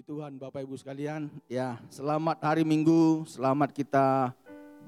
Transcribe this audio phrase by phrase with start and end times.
[0.00, 1.28] Puji Tuhan Bapak Ibu sekalian.
[1.44, 4.32] Ya, selamat hari Minggu, selamat kita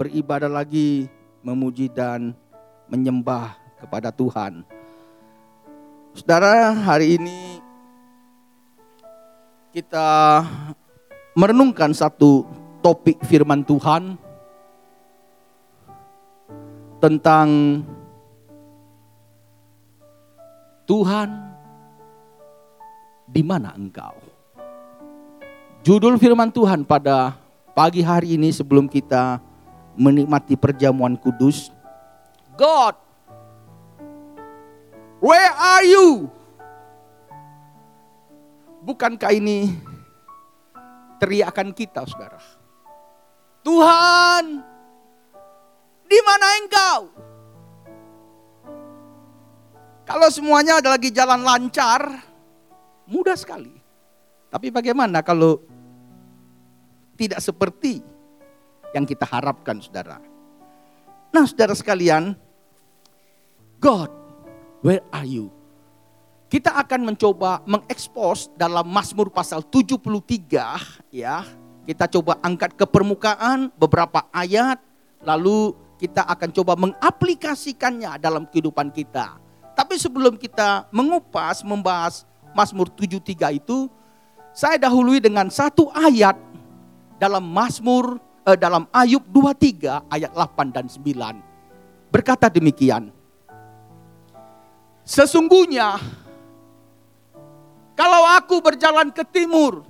[0.01, 1.05] beribadah lagi,
[1.45, 2.33] memuji dan
[2.89, 4.65] menyembah kepada Tuhan.
[6.17, 7.61] Saudara, hari ini
[9.77, 10.41] kita
[11.37, 12.49] merenungkan satu
[12.81, 14.17] topik firman Tuhan
[17.05, 17.85] tentang
[20.89, 21.29] Tuhan
[23.29, 24.32] di mana engkau?
[25.83, 27.35] Judul firman Tuhan pada
[27.75, 29.43] pagi hari ini sebelum kita
[29.99, 31.75] menikmati perjamuan kudus.
[32.55, 32.95] God,
[35.19, 36.31] where are you?
[38.87, 39.75] Bukankah ini
[41.19, 42.39] teriakan kita saudara?
[43.67, 44.63] Tuhan,
[46.07, 47.01] di mana engkau?
[50.07, 52.23] Kalau semuanya ada lagi jalan lancar,
[53.11, 53.83] mudah sekali.
[54.47, 55.72] Tapi bagaimana kalau
[57.23, 58.03] tidak seperti
[58.91, 60.19] yang kita harapkan saudara.
[61.31, 62.35] Nah saudara sekalian,
[63.79, 64.11] God,
[64.83, 65.55] where are you?
[66.51, 71.47] Kita akan mencoba mengekspos dalam Mazmur pasal 73 ya.
[71.83, 74.79] Kita coba angkat ke permukaan beberapa ayat
[75.25, 79.39] lalu kita akan coba mengaplikasikannya dalam kehidupan kita.
[79.73, 83.89] Tapi sebelum kita mengupas membahas Mazmur 73 itu,
[84.53, 86.37] saya dahului dengan satu ayat
[87.23, 92.11] dalam Mazmur eh, dalam Ayub 23 ayat 8 dan 9.
[92.11, 93.15] Berkata demikian.
[95.07, 96.03] Sesungguhnya
[97.95, 99.87] kalau aku berjalan ke timur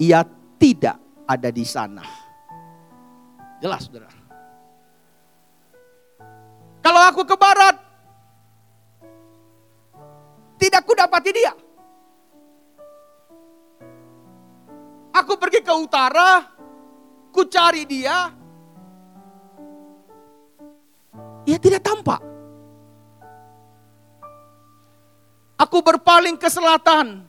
[0.00, 0.24] ia
[0.56, 0.96] tidak
[1.28, 2.04] ada di sana.
[3.60, 4.08] Jelas Saudara.
[6.82, 7.76] Kalau aku ke barat
[10.56, 11.52] tidak ku dapati dia.
[15.22, 16.42] Aku pergi ke utara,
[17.30, 18.26] ku cari dia.
[21.46, 22.18] Ia tidak tampak.
[25.62, 27.22] Aku berpaling ke selatan.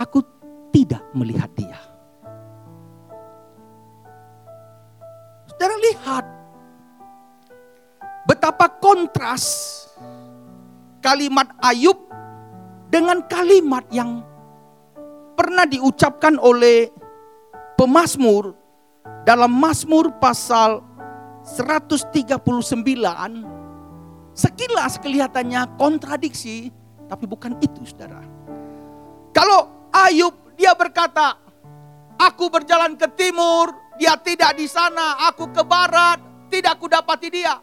[0.00, 0.24] Aku
[0.72, 1.76] tidak melihat dia.
[5.44, 6.24] Saudara lihat
[8.24, 9.44] betapa kontras
[11.04, 12.00] kalimat Ayub
[12.88, 14.24] dengan kalimat yang
[15.40, 16.92] pernah diucapkan oleh
[17.80, 18.52] pemazmur
[19.24, 20.84] dalam Mazmur pasal
[21.48, 22.36] 139
[24.36, 26.68] sekilas kelihatannya kontradiksi
[27.08, 28.20] tapi bukan itu Saudara.
[29.32, 31.40] Kalau Ayub dia berkata,
[32.20, 36.20] aku berjalan ke timur, dia tidak di sana, aku ke barat,
[36.52, 37.56] tidak aku dapati dia.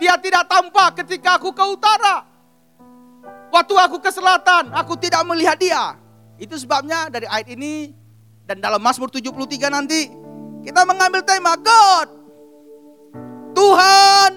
[0.00, 2.24] Dia tidak tampak ketika aku ke utara.
[3.52, 6.07] Waktu aku ke selatan, aku tidak melihat dia.
[6.38, 7.90] Itu sebabnya dari ayat ini
[8.46, 10.06] dan dalam Mazmur 73 nanti
[10.62, 12.08] kita mengambil tema God.
[13.58, 14.32] Tuhan,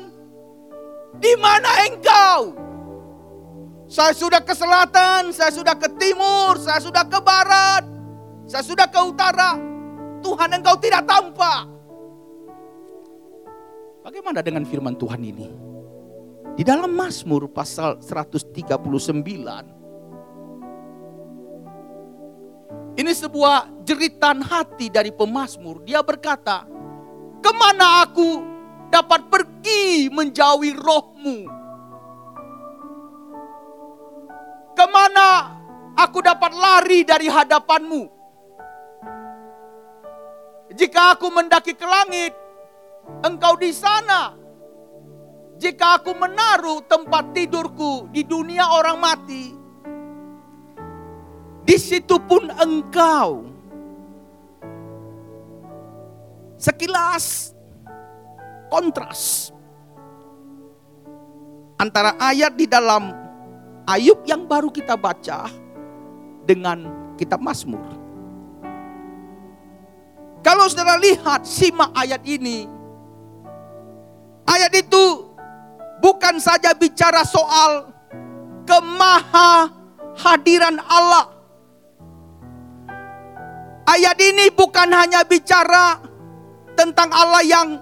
[1.21, 2.57] di mana engkau?
[3.85, 7.85] Saya sudah ke selatan, saya sudah ke timur, saya sudah ke barat,
[8.49, 9.61] saya sudah ke utara.
[10.25, 11.69] Tuhan engkau tidak tampak.
[14.01, 15.49] Bagaimana dengan firman Tuhan ini?
[16.57, 19.80] Di dalam Mazmur pasal 139
[22.91, 25.79] Ini sebuah jeritan hati dari pemazmur.
[25.87, 26.67] Dia berkata,
[27.39, 28.43] ke mana aku
[28.91, 31.37] dapat pergi menjauhi rohmu?
[34.75, 35.55] Ke mana
[35.95, 38.03] aku dapat lari dari hadapanmu?
[40.75, 42.35] Jika aku mendaki ke langit,
[43.23, 44.35] engkau di sana.
[45.55, 49.60] Jika aku menaruh tempat tidurku di dunia orang mati,
[51.71, 53.47] di situ pun engkau.
[56.59, 57.55] Sekilas
[58.67, 59.55] kontras
[61.79, 63.15] antara ayat di dalam
[63.87, 65.47] Ayub yang baru kita baca
[66.43, 67.81] dengan kitab Mazmur.
[70.43, 72.67] Kalau saudara lihat simak ayat ini,
[74.43, 75.33] ayat itu
[76.03, 77.95] bukan saja bicara soal
[78.67, 79.71] kemaha
[80.19, 81.40] hadiran Allah
[83.91, 85.99] Ayat ini bukan hanya bicara
[86.79, 87.75] tentang Allah yang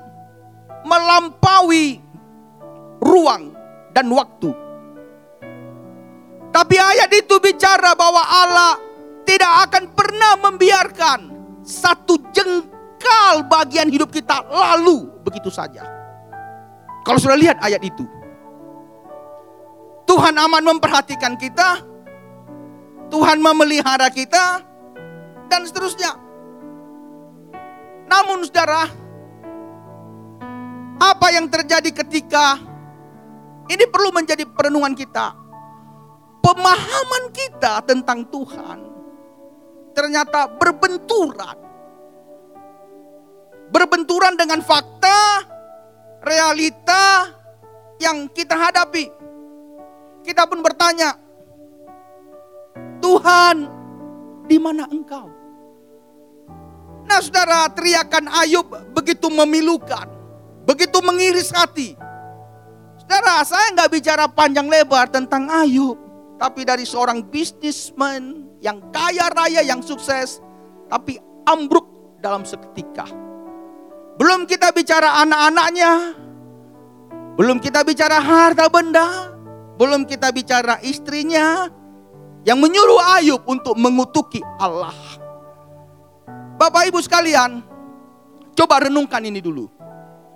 [0.81, 2.01] melampaui
[2.97, 3.53] ruang
[3.94, 4.50] dan waktu.
[6.50, 8.81] Tapi ayat itu bicara bahwa Allah
[9.21, 11.19] tidak akan pernah membiarkan
[11.61, 15.85] satu jengkal bagian hidup kita lalu begitu saja.
[17.06, 18.01] Kalau sudah lihat ayat itu.
[20.09, 21.85] Tuhan aman memperhatikan kita.
[23.13, 24.61] Tuhan memelihara kita,
[25.50, 26.13] dan seterusnya.
[28.06, 28.86] Namun saudara,
[31.00, 32.57] apa yang terjadi ketika
[33.69, 35.38] ini perlu menjadi perenungan kita.
[36.40, 38.80] Pemahaman kita tentang Tuhan
[39.94, 41.57] ternyata berbenturan.
[43.69, 45.45] Berbenturan dengan fakta,
[46.25, 47.30] realita
[48.02, 49.06] yang kita hadapi.
[50.25, 51.13] Kita pun bertanya,
[52.98, 53.56] Tuhan,
[54.50, 55.38] di mana engkau?
[57.09, 60.06] Nah saudara, teriakan Ayub begitu memilukan,
[60.69, 61.97] begitu mengiris hati.
[63.01, 65.97] Saudara, saya nggak bicara panjang lebar tentang Ayub,
[66.38, 70.38] tapi dari seorang bisnismen yang kaya raya, yang sukses,
[70.85, 71.17] tapi
[71.50, 71.89] ambruk
[72.21, 73.09] dalam seketika.
[74.21, 76.13] Belum kita bicara anak-anaknya,
[77.41, 79.33] belum kita bicara harta benda,
[79.81, 81.73] belum kita bicara istrinya
[82.45, 84.94] yang menyuruh Ayub untuk mengutuki Allah.
[86.59, 87.63] Bapak Ibu sekalian,
[88.51, 89.71] coba renungkan ini dulu.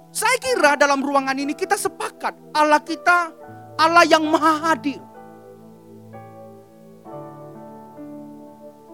[0.08, 3.36] Saya kira dalam ruangan ini kita sepakat Allah kita
[3.76, 5.04] Allah yang maha hadir.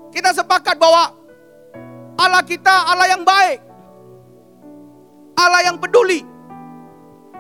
[0.10, 1.14] Kita sepakat bahwa
[2.18, 3.62] Allah kita Allah yang baik.
[5.38, 6.26] Allah yang peduli.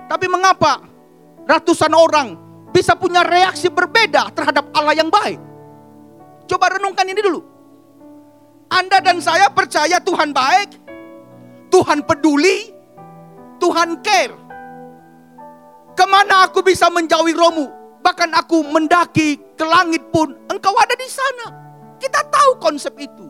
[0.06, 0.86] Tapi mengapa
[1.50, 2.38] ratusan orang
[2.70, 5.42] bisa punya reaksi berbeda terhadap Allah yang baik?
[6.46, 7.59] Coba renungkan ini dulu.
[8.70, 10.78] Anda dan saya percaya Tuhan baik,
[11.74, 12.70] Tuhan peduli,
[13.58, 14.38] Tuhan care.
[15.98, 17.68] Ke mana aku bisa menjauhi romu?
[18.00, 21.46] Bahkan aku mendaki ke langit pun, engkau ada di sana.
[22.00, 23.28] Kita tahu konsep itu.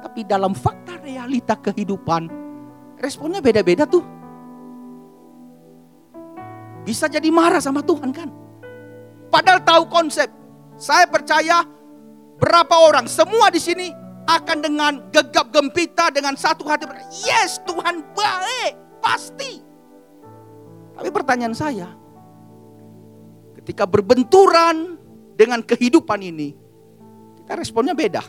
[0.00, 2.28] Tapi dalam fakta realita kehidupan,
[3.00, 4.04] responnya beda-beda tuh.
[6.84, 8.28] Bisa jadi marah sama Tuhan kan?
[9.30, 10.28] Padahal tahu konsep.
[10.80, 11.64] Saya percaya
[12.40, 13.04] Berapa orang?
[13.04, 13.92] Semua di sini
[14.24, 16.88] akan dengan gegap gempita dengan satu hati.
[17.20, 18.72] Yes, Tuhan baik,
[19.04, 19.60] pasti.
[20.96, 21.88] Tapi pertanyaan saya,
[23.60, 24.96] ketika berbenturan
[25.36, 26.56] dengan kehidupan ini,
[27.40, 28.24] kita responnya beda.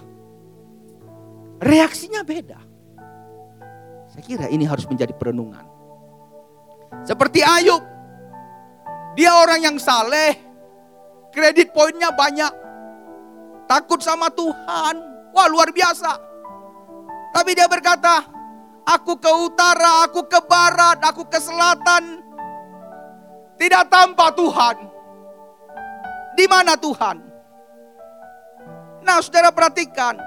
[1.62, 2.60] Reaksinya beda.
[4.12, 5.64] Saya kira ini harus menjadi perenungan.
[7.08, 7.80] Seperti Ayub,
[9.16, 10.36] dia orang yang saleh,
[11.32, 12.52] kredit poinnya banyak,
[13.72, 14.96] takut sama Tuhan.
[15.32, 16.20] Wah luar biasa.
[17.32, 18.28] Tapi dia berkata,
[18.84, 22.20] aku ke utara, aku ke barat, aku ke selatan.
[23.56, 24.76] Tidak tanpa Tuhan.
[26.36, 27.24] Di mana Tuhan?
[29.08, 30.20] Nah saudara perhatikan.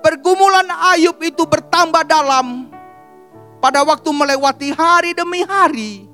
[0.00, 2.70] Pergumulan Ayub itu bertambah dalam
[3.58, 6.06] pada waktu melewati hari demi hari.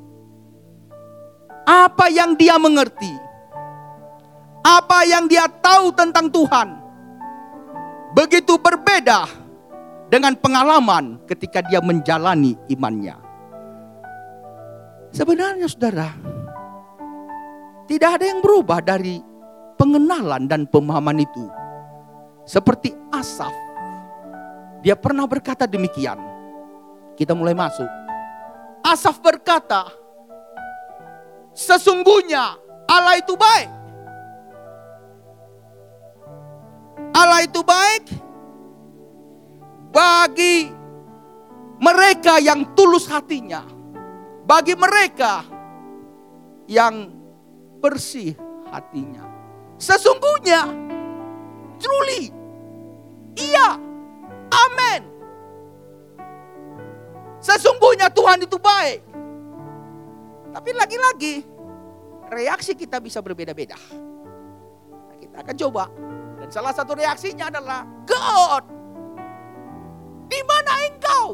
[1.68, 3.15] Apa yang dia mengerti?
[4.96, 6.72] Apa yang dia tahu tentang Tuhan
[8.16, 9.28] begitu berbeda
[10.08, 13.12] dengan pengalaman ketika dia menjalani imannya.
[15.12, 16.16] Sebenarnya saudara,
[17.84, 19.20] tidak ada yang berubah dari
[19.76, 21.44] pengenalan dan pemahaman itu.
[22.48, 23.52] Seperti Asaf,
[24.80, 26.16] dia pernah berkata demikian.
[27.20, 27.88] Kita mulai masuk.
[28.80, 29.92] Asaf berkata,
[31.52, 32.56] sesungguhnya
[32.88, 33.75] Allah itu baik
[37.16, 38.12] Allah itu baik
[39.88, 40.68] bagi
[41.80, 43.64] mereka yang tulus hatinya,
[44.44, 45.40] bagi mereka
[46.68, 47.08] yang
[47.80, 48.36] bersih
[48.68, 49.24] hatinya.
[49.80, 50.68] Sesungguhnya,
[51.80, 52.28] truly,
[53.40, 53.80] iya,
[54.52, 55.00] amin.
[57.40, 59.00] Sesungguhnya Tuhan itu baik.
[60.52, 61.44] Tapi lagi-lagi,
[62.28, 63.76] reaksi kita bisa berbeda-beda.
[65.16, 65.84] Kita akan coba
[66.46, 68.62] dan salah satu reaksinya adalah, God,
[70.30, 71.26] di mana engkau?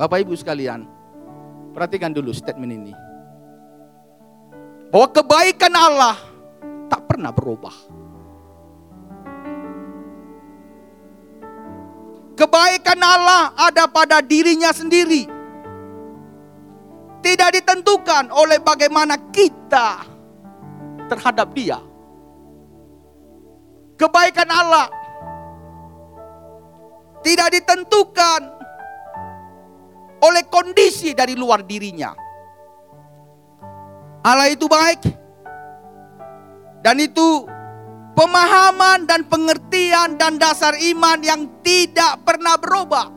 [0.00, 0.88] Bapak Ibu sekalian,
[1.76, 2.92] perhatikan dulu statement ini.
[4.88, 6.16] Bahwa kebaikan Allah
[6.88, 7.76] tak pernah berubah.
[12.40, 15.28] Kebaikan Allah ada pada dirinya sendiri.
[17.20, 20.15] Tidak ditentukan oleh bagaimana kita
[21.06, 21.78] terhadap dia.
[23.96, 24.92] Kebaikan Allah
[27.24, 28.40] tidak ditentukan
[30.20, 32.12] oleh kondisi dari luar dirinya.
[34.26, 35.00] Allah itu baik
[36.82, 37.46] dan itu
[38.18, 43.16] pemahaman dan pengertian dan dasar iman yang tidak pernah berubah.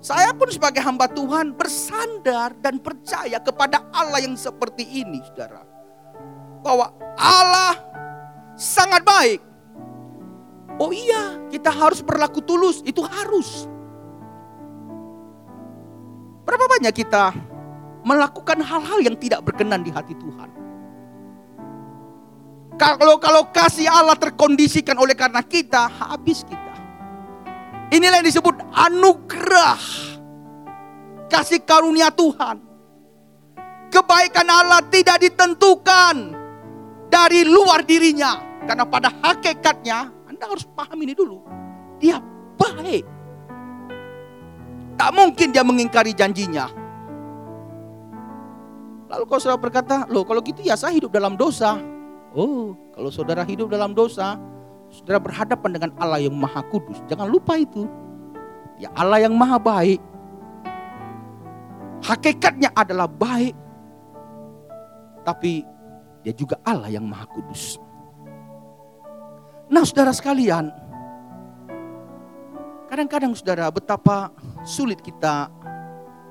[0.00, 5.75] Saya pun sebagai hamba Tuhan bersandar dan percaya kepada Allah yang seperti ini, saudara.
[6.66, 7.78] Bahwa Allah
[8.58, 9.40] sangat baik.
[10.82, 13.70] Oh iya, kita harus berlaku tulus, itu harus.
[16.42, 17.32] Berapa banyak kita
[18.02, 20.50] melakukan hal-hal yang tidak berkenan di hati Tuhan?
[22.76, 26.74] Kalau kalau kasih Allah terkondisikan oleh karena kita, habis kita.
[27.88, 29.80] Inilah yang disebut anugerah.
[31.32, 32.60] Kasih karunia Tuhan.
[33.88, 36.45] Kebaikan Allah tidak ditentukan
[37.16, 38.44] dari luar dirinya.
[38.68, 41.40] Karena pada hakikatnya, Anda harus paham ini dulu.
[41.96, 42.20] Dia
[42.60, 43.04] baik.
[45.00, 46.68] Tak mungkin dia mengingkari janjinya.
[49.06, 51.78] Lalu kau saudara berkata, loh kalau gitu ya saya hidup dalam dosa.
[52.36, 54.36] Oh, kalau saudara hidup dalam dosa,
[54.92, 57.00] saudara berhadapan dengan Allah yang maha kudus.
[57.06, 57.86] Jangan lupa itu.
[58.76, 60.02] Ya Allah yang maha baik.
[62.02, 63.54] Hakikatnya adalah baik.
[65.22, 65.75] Tapi
[66.26, 67.78] dia juga Allah yang maha kudus.
[69.70, 70.74] Nah saudara sekalian,
[72.90, 74.34] kadang-kadang saudara betapa
[74.66, 75.46] sulit kita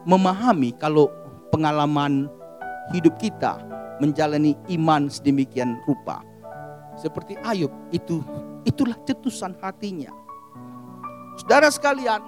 [0.03, 1.07] memahami kalau
[1.47, 2.27] pengalaman
[2.91, 3.55] hidup kita
[4.03, 6.19] menjalani iman sedemikian rupa.
[6.99, 8.19] Seperti Ayub itu
[8.67, 10.11] itulah cetusan hatinya.
[11.39, 12.19] Saudara sekalian,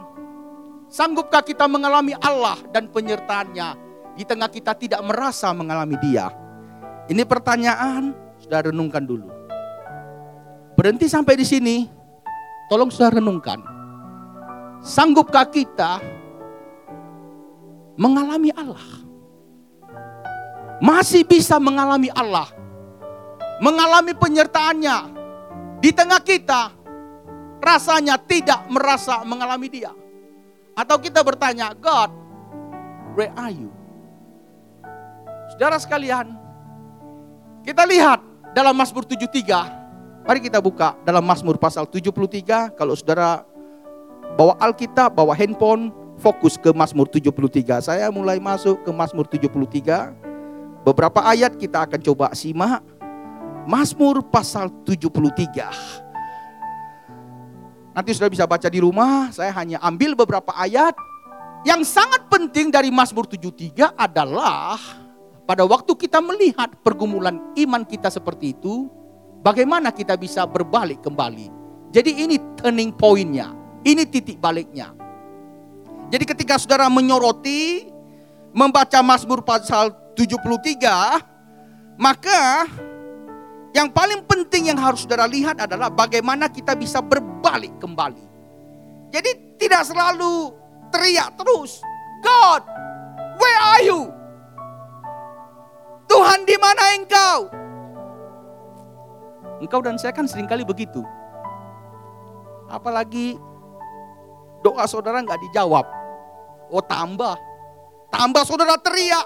[0.87, 3.75] sanggupkah kita mengalami Allah dan penyertaannya
[4.15, 6.46] di tengah kita tidak merasa mengalami dia?
[7.07, 8.11] Ini pertanyaan,
[8.43, 9.31] sudah renungkan dulu.
[10.75, 11.75] Berhenti sampai di sini,
[12.67, 13.59] tolong sudah renungkan.
[14.83, 16.03] Sanggupkah kita
[17.97, 19.07] mengalami Allah?
[20.77, 22.49] masih bisa mengalami Allah,
[23.61, 24.97] mengalami penyertaannya
[25.81, 26.73] di tengah kita,
[27.61, 29.91] rasanya tidak merasa mengalami Dia,
[30.77, 32.13] atau kita bertanya, God,
[33.17, 33.73] where are you?
[35.53, 36.37] Saudara sekalian,
[37.67, 38.23] kita lihat
[38.55, 43.43] dalam Mazmur 73, mari kita buka dalam Mazmur pasal 73, kalau saudara
[44.39, 47.83] bawa Alkitab, bawa handphone, fokus ke Mazmur 73.
[47.83, 50.15] Saya mulai masuk ke Mazmur 73.
[50.87, 52.79] Beberapa ayat kita akan coba simak.
[53.67, 55.67] Mazmur pasal 73.
[57.91, 60.95] Nanti sudah bisa baca di rumah, saya hanya ambil beberapa ayat.
[61.67, 64.79] Yang sangat penting dari Mazmur 73 adalah
[65.47, 68.91] pada waktu kita melihat pergumulan iman kita seperti itu,
[69.39, 71.47] bagaimana kita bisa berbalik kembali.
[71.95, 73.55] Jadi ini turning pointnya,
[73.87, 74.91] ini titik baliknya.
[76.11, 77.87] Jadi ketika saudara menyoroti,
[78.51, 82.67] membaca Mazmur pasal 73, maka
[83.71, 88.25] yang paling penting yang harus saudara lihat adalah bagaimana kita bisa berbalik kembali.
[89.15, 90.51] Jadi tidak selalu
[90.91, 91.79] teriak terus,
[92.19, 92.67] God,
[93.39, 94.16] where are you?
[96.07, 97.39] Tuhan di mana engkau?
[99.59, 101.03] Engkau dan saya kan sering kali begitu.
[102.67, 103.35] Apalagi
[104.63, 105.85] doa saudara nggak dijawab.
[106.67, 107.35] Oh tambah,
[108.11, 109.23] tambah saudara teriak,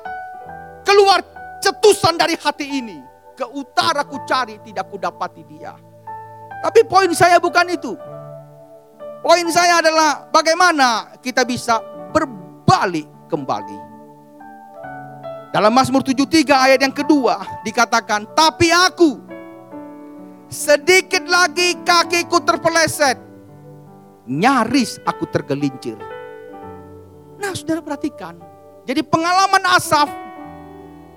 [0.81, 1.21] Keluar
[1.61, 2.99] cetusan dari hati ini.
[3.37, 5.73] Ke utara ku cari tidak ku dapati dia.
[6.61, 7.93] Tapi poin saya bukan itu.
[9.21, 13.90] Poin saya adalah bagaimana kita bisa berbalik kembali.
[15.51, 19.19] Dalam Mazmur 73 ayat yang kedua dikatakan, tapi aku
[20.47, 23.19] sedikit lagi kakiku terpeleset,
[24.23, 25.99] nyaris aku tergelincir.
[27.35, 28.39] Nah saudara perhatikan,
[28.87, 30.07] jadi pengalaman Asaf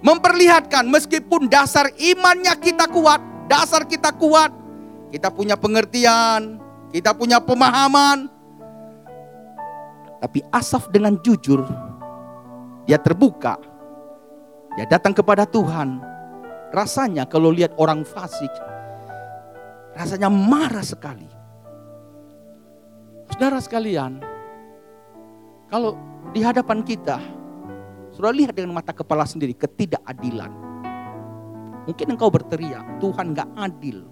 [0.03, 4.51] memperlihatkan meskipun dasar imannya kita kuat, dasar kita kuat,
[5.15, 6.59] kita punya pengertian,
[6.91, 8.27] kita punya pemahaman.
[10.19, 11.63] Tapi Asaf dengan jujur,
[12.83, 13.74] dia terbuka.
[14.75, 16.03] Dia datang kepada Tuhan.
[16.75, 18.51] Rasanya kalau lihat orang fasik,
[19.95, 21.31] rasanya marah sekali.
[23.31, 24.19] Saudara sekalian,
[25.71, 25.95] kalau
[26.35, 27.23] di hadapan kita
[28.15, 30.55] Sudah lihat dengan mata kepala sendiri ketidakadilan.
[31.91, 34.07] Mungkin engkau berteriak, Tuhan gak adil.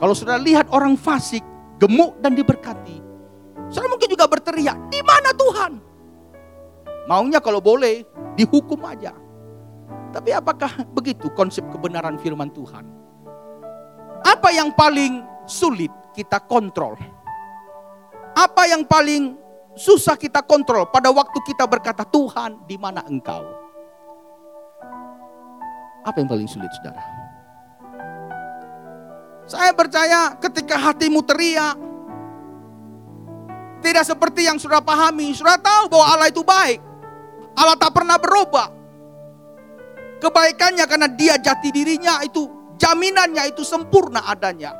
[0.00, 1.44] Kalau sudah lihat orang fasik,
[1.76, 3.04] gemuk dan diberkati.
[3.68, 5.72] Saudara mungkin juga berteriak, di mana Tuhan?
[7.04, 9.12] Maunya kalau boleh, dihukum aja.
[10.14, 12.86] Tapi apakah begitu konsep kebenaran firman Tuhan?
[14.24, 16.96] Apa yang paling sulit kita kontrol?
[18.32, 19.36] Apa yang paling
[19.76, 23.42] susah kita kontrol pada waktu kita berkata, Tuhan di mana engkau?
[26.06, 27.02] Apa yang paling sulit saudara?
[29.44, 31.76] Saya percaya ketika hatimu teriak,
[33.84, 36.93] tidak seperti yang sudah pahami, sudah tahu bahwa Allah itu baik.
[37.54, 38.68] Allah tak pernah berubah.
[40.18, 42.48] Kebaikannya karena dia jati dirinya itu
[42.80, 44.72] jaminannya itu sempurna adanya.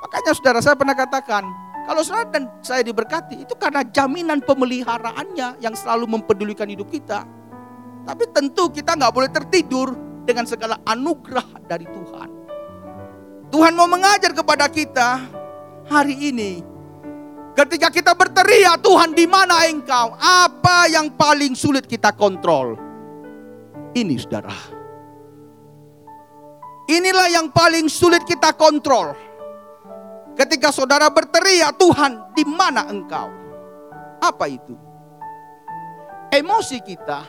[0.00, 1.44] Makanya saudara saya pernah katakan,
[1.84, 7.26] kalau saudara dan saya diberkati itu karena jaminan pemeliharaannya yang selalu mempedulikan hidup kita.
[8.06, 9.92] Tapi tentu kita nggak boleh tertidur
[10.24, 12.30] dengan segala anugerah dari Tuhan.
[13.50, 15.26] Tuhan mau mengajar kepada kita
[15.90, 16.69] hari ini.
[17.50, 20.14] Ketika kita berteriak, Tuhan di mana engkau?
[20.16, 22.78] Apa yang paling sulit kita kontrol?
[23.90, 24.54] Ini saudara.
[26.86, 29.14] Inilah yang paling sulit kita kontrol.
[30.38, 33.28] Ketika saudara berteriak, Tuhan di mana engkau?
[34.22, 34.78] Apa itu?
[36.30, 37.26] Emosi kita,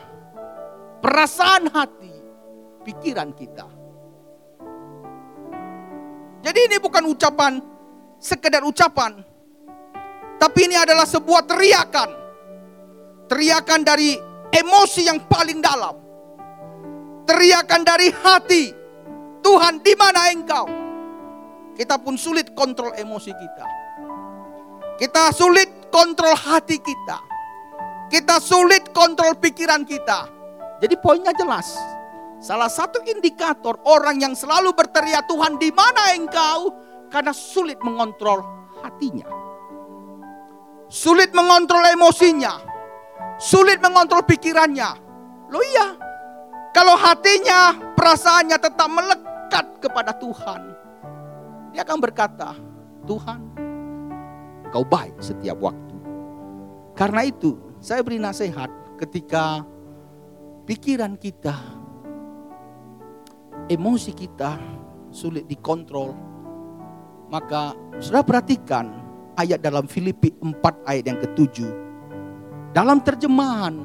[1.02, 2.14] perasaan hati,
[2.86, 3.66] pikiran kita.
[6.42, 7.58] Jadi ini bukan ucapan,
[8.22, 9.31] sekedar ucapan.
[10.42, 12.10] Tapi ini adalah sebuah teriakan.
[13.30, 14.18] Teriakan dari
[14.50, 15.94] emosi yang paling dalam.
[17.22, 18.74] Teriakan dari hati.
[19.38, 20.66] Tuhan di mana engkau?
[21.78, 23.66] Kita pun sulit kontrol emosi kita.
[24.98, 27.22] Kita sulit kontrol hati kita.
[28.10, 30.26] Kita sulit kontrol pikiran kita.
[30.82, 31.78] Jadi poinnya jelas.
[32.42, 36.74] Salah satu indikator orang yang selalu berteriak Tuhan di mana engkau?
[37.14, 38.42] Karena sulit mengontrol
[38.82, 39.51] hatinya.
[40.92, 42.60] Sulit mengontrol emosinya.
[43.40, 44.92] Sulit mengontrol pikirannya.
[45.48, 45.96] Loh iya,
[46.76, 50.60] kalau hatinya, perasaannya tetap melekat kepada Tuhan.
[51.72, 52.52] Dia akan berkata,
[53.08, 53.40] Tuhan,
[54.68, 55.96] kau baik setiap waktu.
[56.92, 58.68] Karena itu, saya beri nasihat
[59.00, 59.64] ketika
[60.68, 61.56] pikiran kita
[63.68, 64.60] emosi kita
[65.08, 66.12] sulit dikontrol,
[67.32, 69.01] maka sudah perhatikan
[69.36, 71.70] ayat dalam Filipi 4 ayat yang ketujuh.
[72.72, 73.84] Dalam terjemahan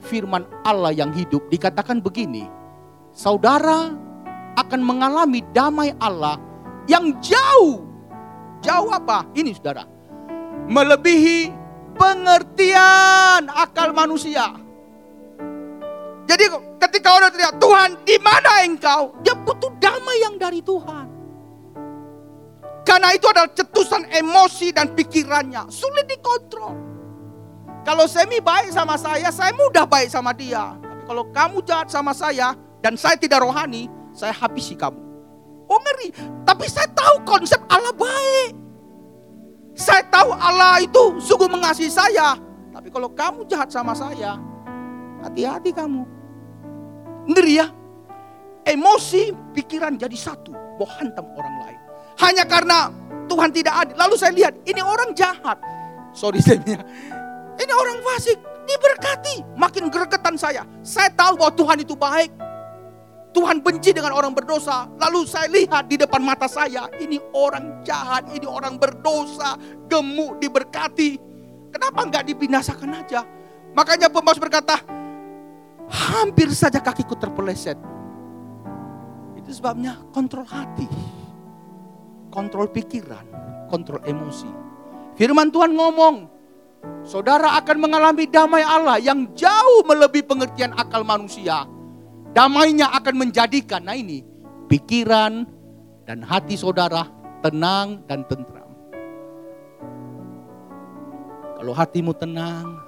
[0.00, 2.48] firman Allah yang hidup dikatakan begini,
[3.12, 3.92] saudara
[4.56, 6.40] akan mengalami damai Allah
[6.88, 7.84] yang jauh.
[8.60, 9.28] Jauh apa?
[9.36, 9.84] Ini saudara.
[10.68, 11.52] Melebihi
[11.96, 14.56] pengertian akal manusia.
[16.24, 16.46] Jadi
[16.78, 19.18] ketika orang teriak, Tuhan di mana engkau?
[19.26, 21.06] Dia butuh damai yang dari Tuhan.
[22.86, 25.64] Karena itu adalah cetusan emosi dan pikirannya.
[25.72, 26.76] Sulit dikontrol.
[27.80, 30.76] Kalau Semi baik sama saya, saya mudah baik sama dia.
[30.76, 32.52] Tapi kalau kamu jahat sama saya
[32.84, 35.00] dan saya tidak rohani, saya habisi kamu.
[35.64, 36.12] Oh ngeri.
[36.44, 38.52] Tapi saya tahu konsep Allah baik.
[39.72, 42.36] Saya tahu Allah itu sungguh mengasihi saya.
[42.68, 44.36] Tapi kalau kamu jahat sama saya,
[45.24, 46.04] hati-hati kamu.
[47.32, 47.66] Ngeri ya.
[48.68, 50.52] Emosi, pikiran jadi satu.
[50.52, 51.80] Mau hantam orang lain.
[52.20, 52.92] Hanya karena
[53.30, 53.94] Tuhan tidak adil.
[53.94, 55.62] Lalu saya lihat, ini orang jahat.
[56.10, 56.58] Sorry saya
[57.54, 58.38] Ini orang fasik.
[58.66, 59.54] Diberkati.
[59.54, 60.66] Makin gregetan saya.
[60.82, 62.30] Saya tahu bahwa Tuhan itu baik.
[63.30, 64.90] Tuhan benci dengan orang berdosa.
[64.98, 69.54] Lalu saya lihat di depan mata saya, ini orang jahat, ini orang berdosa,
[69.86, 71.14] gemuk, diberkati.
[71.70, 73.22] Kenapa nggak dibinasakan aja?
[73.70, 74.82] Makanya pembahas berkata,
[75.86, 77.78] hampir saja kakiku terpeleset.
[79.38, 80.90] Itu sebabnya kontrol hati,
[82.30, 83.26] kontrol pikiran,
[83.68, 84.48] kontrol emosi.
[85.18, 86.30] Firman Tuhan ngomong,
[87.04, 91.66] saudara akan mengalami damai Allah yang jauh melebihi pengertian akal manusia.
[92.30, 94.22] Damainya akan menjadikan, nah ini,
[94.70, 95.44] pikiran
[96.06, 97.10] dan hati saudara
[97.42, 98.70] tenang dan tentram.
[101.58, 102.78] Kalau hatimu tenang,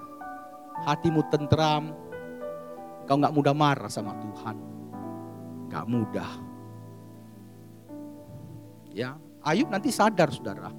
[0.87, 1.93] hatimu tentram,
[3.07, 4.57] Kau nggak mudah marah sama Tuhan.
[5.71, 6.31] Gak mudah.
[8.93, 10.71] Ya, Ayub nanti sadar saudara.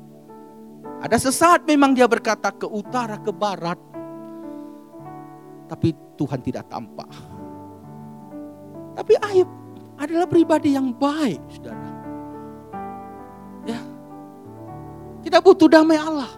[1.04, 3.76] Ada sesaat memang dia berkata ke utara, ke barat.
[5.68, 7.12] Tapi Tuhan tidak tampak.
[8.96, 9.50] Tapi Ayub
[10.00, 11.90] adalah pribadi yang baik, saudara.
[13.68, 13.80] Ya,
[15.24, 16.32] kita butuh damai Allah.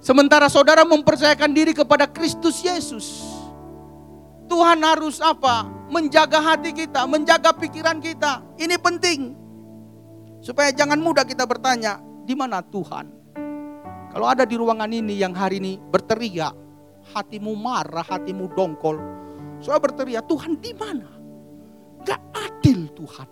[0.00, 3.24] Sementara saudara mempercayakan diri kepada Kristus Yesus.
[4.44, 5.64] Tuhan harus apa?
[5.88, 8.44] Menjaga hati kita, menjaga pikiran kita.
[8.60, 9.43] Ini penting.
[10.44, 13.08] Supaya jangan mudah kita bertanya, di mana Tuhan?
[14.12, 16.52] Kalau ada di ruangan ini yang hari ini berteriak,
[17.16, 19.00] hatimu marah, hatimu dongkol.
[19.64, 21.08] Soal berteriak, Tuhan di mana?
[22.04, 23.28] Gak adil Tuhan.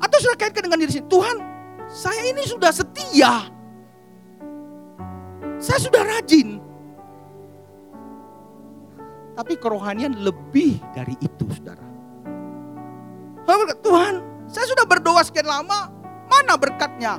[0.00, 1.36] Atau sudah kaitkan dengan diri sendiri, Tuhan
[1.84, 3.32] saya ini sudah setia.
[5.60, 6.64] Saya sudah rajin.
[9.36, 11.84] Tapi kerohanian lebih dari itu, saudara.
[13.84, 14.14] Tuhan,
[14.46, 15.90] saya sudah berdoa sekian lama,
[16.30, 17.18] mana berkatnya?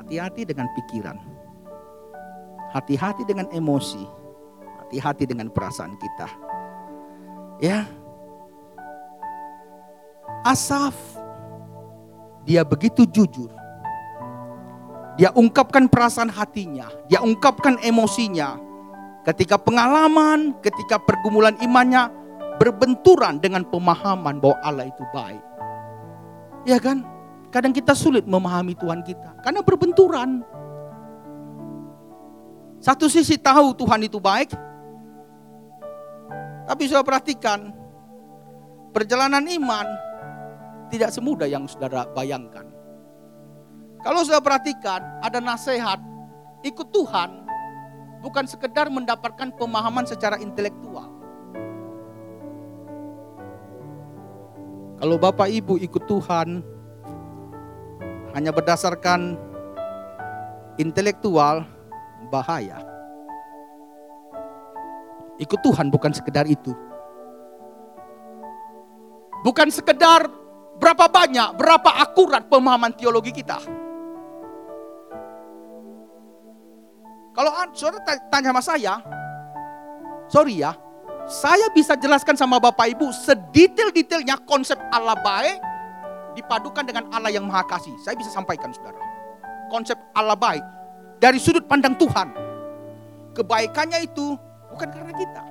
[0.00, 1.18] Hati-hati dengan pikiran.
[2.72, 4.04] Hati-hati dengan emosi.
[4.84, 6.28] Hati-hati dengan perasaan kita.
[7.60, 7.88] Ya.
[10.46, 10.94] Asaf
[12.46, 13.50] dia begitu jujur.
[15.18, 18.62] Dia ungkapkan perasaan hatinya, dia ungkapkan emosinya.
[19.26, 22.06] Ketika pengalaman, ketika pergumulan imannya
[22.56, 25.44] berbenturan dengan pemahaman bahwa Allah itu baik.
[26.66, 27.04] Ya kan?
[27.54, 30.42] Kadang kita sulit memahami Tuhan kita karena berbenturan.
[32.76, 34.52] Satu sisi tahu Tuhan itu baik,
[36.68, 37.72] tapi sudah perhatikan,
[38.92, 39.86] perjalanan iman
[40.92, 42.68] tidak semudah yang saudara bayangkan.
[44.04, 45.98] Kalau sudah perhatikan, ada nasihat,
[46.62, 47.48] ikut Tuhan,
[48.20, 51.15] bukan sekedar mendapatkan pemahaman secara intelektual.
[54.96, 56.64] Kalau Bapak Ibu ikut Tuhan,
[58.32, 59.36] hanya berdasarkan
[60.80, 61.68] intelektual,
[62.32, 62.80] bahaya.
[65.36, 66.72] Ikut Tuhan bukan sekedar itu.
[69.44, 70.32] Bukan sekedar
[70.80, 73.60] berapa banyak, berapa akurat pemahaman teologi kita.
[77.36, 78.00] Kalau saudara
[78.32, 78.94] tanya sama saya,
[80.24, 80.72] sorry ya,
[81.26, 85.58] saya bisa jelaskan sama Bapak Ibu sedetail-detailnya konsep Allah baik
[86.38, 87.90] dipadukan dengan Allah yang maha kasih.
[87.98, 88.98] Saya bisa sampaikan saudara.
[89.66, 90.62] Konsep Allah baik
[91.18, 92.30] dari sudut pandang Tuhan.
[93.34, 94.38] Kebaikannya itu
[94.70, 95.42] bukan karena kita.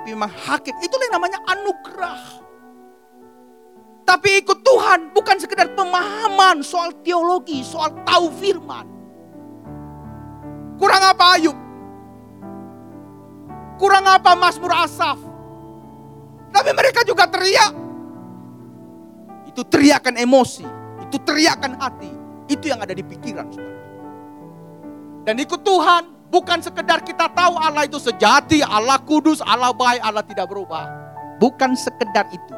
[0.00, 0.74] Tapi memang hakik.
[0.82, 2.20] Itulah yang namanya anugerah.
[4.02, 8.88] Tapi ikut Tuhan bukan sekedar pemahaman soal teologi, soal tahu firman.
[10.74, 11.69] Kurang apa Ayub?
[13.80, 15.16] Kurang apa Mazmur Asaf?
[16.52, 17.72] Tapi mereka juga teriak
[19.50, 20.62] itu teriakan emosi,
[21.02, 22.10] itu teriakan hati,
[22.46, 23.50] itu yang ada di pikiran.
[25.26, 30.24] Dan ikut Tuhan bukan sekedar kita tahu Allah itu sejati, Allah kudus, Allah baik, Allah
[30.24, 30.86] tidak berubah.
[31.42, 32.54] Bukan sekedar itu.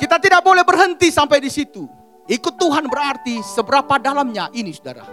[0.00, 1.86] Kita tidak boleh berhenti sampai di situ.
[2.24, 5.04] Ikut Tuhan berarti seberapa dalamnya ini saudara.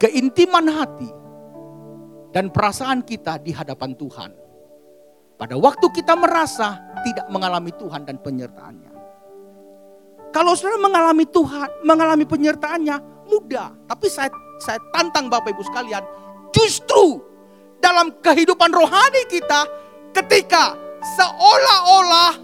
[0.00, 1.19] Keintiman hati
[2.30, 4.30] dan perasaan kita di hadapan Tuhan.
[5.34, 8.92] Pada waktu kita merasa tidak mengalami Tuhan dan penyertaannya.
[10.30, 13.74] Kalau saudara mengalami Tuhan, mengalami penyertaannya, mudah.
[13.90, 14.30] Tapi saya,
[14.62, 16.04] saya tantang Bapak Ibu sekalian,
[16.54, 17.18] justru
[17.82, 19.66] dalam kehidupan rohani kita,
[20.14, 20.78] ketika
[21.18, 22.34] seolah-olah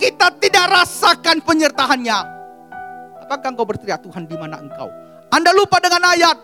[0.00, 2.18] kita tidak rasakan penyertaannya.
[3.24, 4.90] Apakah engkau berteriak, Tuhan di mana engkau?
[5.30, 6.36] Anda lupa dengan ayat,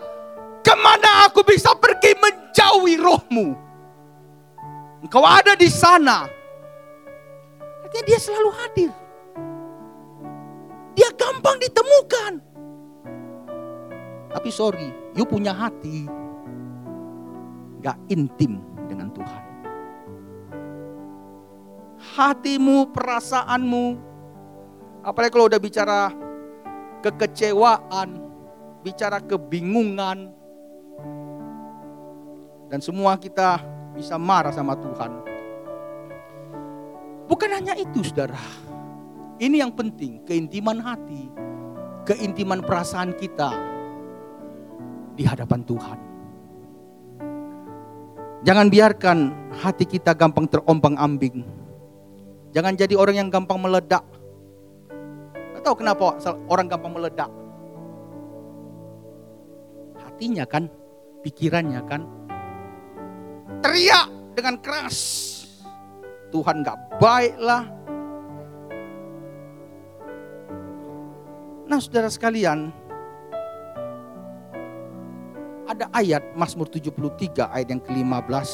[0.70, 3.58] ke mana aku bisa pergi menjauhi rohmu?
[5.02, 6.30] Engkau ada di sana.
[7.82, 8.90] Artinya dia selalu hadir.
[10.94, 12.32] Dia gampang ditemukan.
[14.30, 16.06] Tapi sorry, you punya hati.
[17.82, 19.42] Gak intim dengan Tuhan.
[22.14, 23.86] Hatimu, perasaanmu.
[25.02, 26.14] Apalagi kalau udah bicara
[27.02, 28.22] kekecewaan,
[28.86, 30.39] bicara kebingungan.
[32.70, 33.58] Dan semua kita
[33.98, 35.10] bisa marah sama Tuhan.
[37.26, 38.38] Bukan hanya itu saudara.
[39.42, 41.26] Ini yang penting, keintiman hati,
[42.06, 43.50] keintiman perasaan kita
[45.18, 45.98] di hadapan Tuhan.
[48.46, 49.18] Jangan biarkan
[49.60, 51.42] hati kita gampang terombang ambing.
[52.54, 54.04] Jangan jadi orang yang gampang meledak.
[55.56, 56.16] Gak tahu kenapa
[56.48, 57.30] orang gampang meledak.
[60.00, 60.68] Hatinya kan,
[61.24, 62.04] pikirannya kan,
[63.60, 64.98] teriak dengan keras.
[66.30, 67.64] Tuhan gak baik lah.
[71.70, 72.74] Nah saudara sekalian,
[75.70, 78.50] ada ayat Mazmur 73 ayat yang ke-15.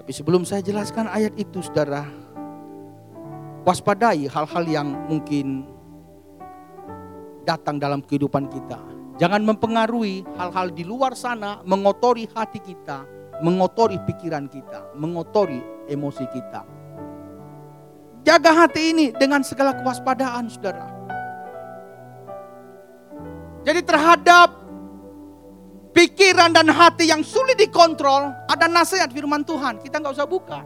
[0.00, 2.08] Tapi sebelum saya jelaskan ayat itu saudara,
[3.68, 5.68] waspadai hal-hal yang mungkin
[7.44, 8.80] datang dalam kehidupan kita.
[9.20, 16.62] Jangan mempengaruhi hal-hal di luar sana mengotori hati kita mengotori pikiran kita, mengotori emosi kita.
[18.26, 20.90] Jaga hati ini dengan segala kewaspadaan, saudara.
[23.64, 24.48] Jadi terhadap
[25.94, 29.80] pikiran dan hati yang sulit dikontrol, ada nasihat firman Tuhan.
[29.80, 30.60] Kita nggak usah buka.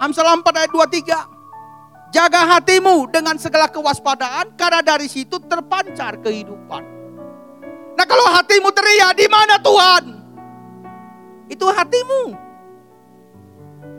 [0.00, 2.12] Amsal 4 ayat 23.
[2.12, 6.84] Jaga hatimu dengan segala kewaspadaan, karena dari situ terpancar kehidupan.
[7.96, 10.21] Nah kalau hatimu teriak, di mana Tuhan?
[11.50, 12.22] Itu hatimu.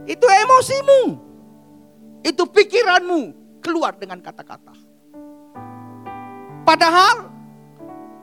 [0.08, 1.02] Itu emosimu.
[2.24, 3.22] Itu pikiranmu
[3.60, 4.76] keluar dengan kata-kata.
[6.64, 7.28] Padahal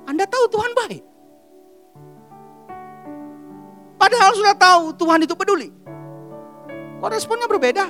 [0.08, 1.02] Anda tahu Tuhan baik.
[4.00, 5.68] Padahal sudah tahu Tuhan itu peduli.
[7.00, 7.84] Kok responnya berbeda?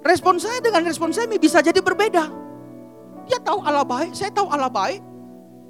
[0.00, 2.24] Respon saya dengan respon saya bisa jadi berbeda.
[3.30, 5.09] Dia tahu Allah baik, saya tahu Allah baik.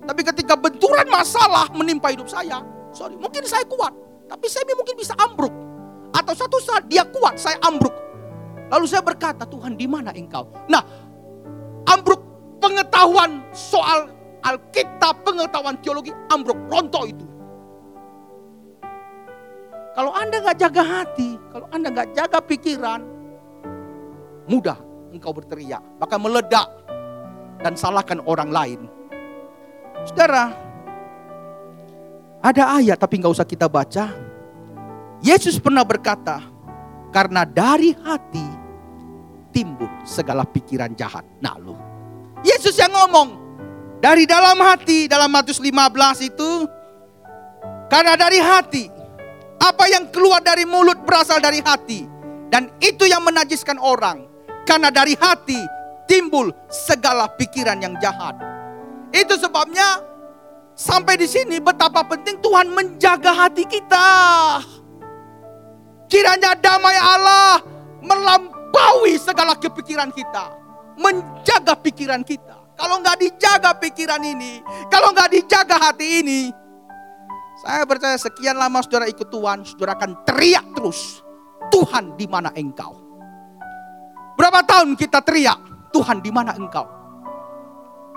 [0.04, 3.92] Tapi ketika benturan masalah menimpa hidup saya, sorry, mungkin saya kuat,
[4.26, 5.52] tapi saya mungkin bisa ambruk.
[6.10, 7.92] Atau satu saat dia kuat, saya ambruk.
[8.70, 10.46] Lalu saya berkata, Tuhan di mana engkau?
[10.70, 10.82] Nah,
[11.90, 12.22] ambruk
[12.62, 14.10] pengetahuan soal
[14.40, 17.26] Alkitab, pengetahuan teologi, ambruk, rontok itu.
[19.90, 23.00] Kalau Anda nggak jaga hati, kalau Anda nggak jaga pikiran,
[24.48, 24.78] mudah
[25.10, 26.66] engkau berteriak, bahkan meledak
[27.60, 28.80] dan salahkan orang lain.
[30.08, 30.54] Saudara,
[32.40, 34.08] ada ayat tapi nggak usah kita baca.
[35.20, 36.40] Yesus pernah berkata,
[37.12, 38.46] karena dari hati
[39.52, 41.26] timbul segala pikiran jahat.
[41.44, 41.76] Nah lu,
[42.40, 43.36] Yesus yang ngomong,
[44.00, 46.64] dari dalam hati, dalam Matius 15 itu,
[47.92, 48.88] karena dari hati,
[49.60, 52.08] apa yang keluar dari mulut berasal dari hati.
[52.50, 54.26] Dan itu yang menajiskan orang.
[54.66, 55.60] Karena dari hati
[56.10, 58.34] timbul segala pikiran yang jahat.
[59.10, 60.02] Itu sebabnya
[60.78, 64.08] sampai di sini betapa penting Tuhan menjaga hati kita.
[66.10, 67.62] Kiranya damai Allah
[68.02, 70.58] melampaui segala kepikiran kita.
[70.98, 72.58] Menjaga pikiran kita.
[72.74, 76.40] Kalau nggak dijaga pikiran ini, kalau nggak dijaga hati ini,
[77.60, 81.20] saya percaya sekian lama saudara ikut Tuhan, saudara akan teriak terus.
[81.68, 82.96] Tuhan di mana engkau?
[84.34, 86.99] Berapa tahun kita teriak, Tuhan di mana engkau?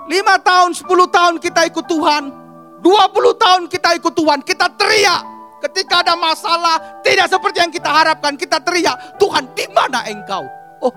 [0.04, 2.24] Lima tahun, sepuluh tahun kita ikut Tuhan.
[2.84, 4.44] Dua puluh tahun kita ikut Tuhan.
[4.44, 5.22] Kita teriak.
[5.64, 8.36] Ketika ada masalah, tidak seperti yang kita harapkan.
[8.36, 10.44] Kita teriak, Tuhan di mana engkau?
[10.84, 10.92] Oh,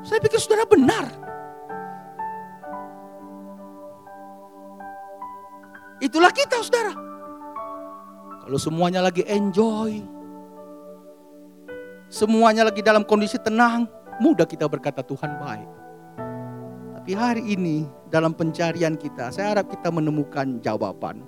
[0.00, 1.04] saya pikir saudara benar.
[6.00, 6.96] Itulah kita saudara.
[8.40, 10.00] Kalau semuanya lagi enjoy.
[12.08, 13.84] Semuanya lagi dalam kondisi tenang.
[14.16, 15.68] Mudah kita berkata Tuhan baik.
[17.04, 19.28] Tapi hari ini dalam pencarian kita.
[19.28, 21.20] Saya harap kita menemukan jawaban.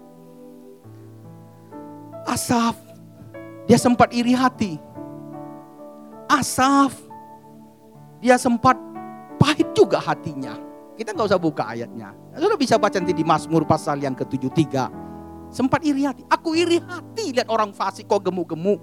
[2.25, 2.81] Asaf.
[3.69, 4.81] Dia sempat iri hati.
[6.33, 6.97] Asaf.
[8.25, 8.81] Dia sempat
[9.37, 10.57] pahit juga hatinya.
[10.97, 12.17] Kita nggak usah buka ayatnya.
[12.41, 14.89] Sudah bisa baca nanti di Mazmur pasal yang ke-73.
[15.53, 16.25] Sempat iri hati.
[16.33, 18.81] Aku iri hati lihat orang fasik kok gemuk-gemuk.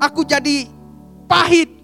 [0.00, 0.64] Aku jadi
[1.28, 1.76] pahit.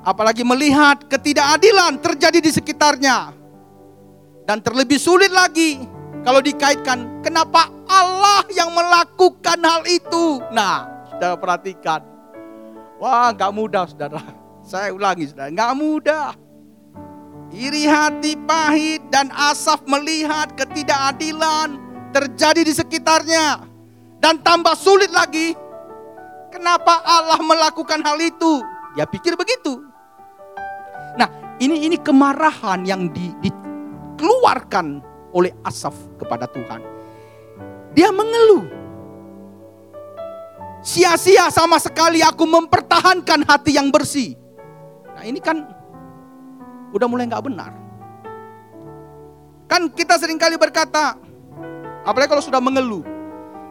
[0.00, 3.36] Apalagi melihat ketidakadilan terjadi di sekitarnya.
[4.48, 5.78] Dan terlebih sulit lagi
[6.24, 10.40] kalau dikaitkan kenapa Allah yang melakukan hal itu.
[10.52, 12.00] Nah, saudara perhatikan.
[13.00, 14.20] Wah, nggak mudah saudara.
[14.70, 16.28] Saya ulangi saudara, nggak mudah.
[17.50, 21.76] Iri hati pahit dan Asaf melihat ketidakadilan
[22.14, 23.66] terjadi di sekitarnya.
[24.20, 25.56] Dan tambah sulit lagi,
[26.52, 28.60] kenapa Allah melakukan hal itu?
[28.94, 29.89] Dia pikir begitu.
[31.18, 35.02] Nah, ini ini kemarahan yang di, dikeluarkan
[35.34, 36.82] oleh Asaf kepada Tuhan.
[37.94, 38.66] Dia mengeluh.
[40.80, 44.32] Sia-sia sama sekali aku mempertahankan hati yang bersih.
[45.12, 45.68] Nah, ini kan
[46.96, 47.72] udah mulai nggak benar.
[49.68, 51.14] Kan kita sering kali berkata,
[52.02, 53.04] apalagi kalau sudah mengeluh,